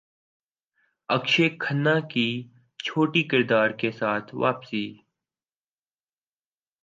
اکشے 1.09 1.47
کھنہ 1.59 1.95
کی 2.09 2.27
چھوٹے 2.79 3.23
کردار 3.23 3.69
کے 3.79 3.91
ساتھ 3.91 4.35
واپسی 4.35 4.85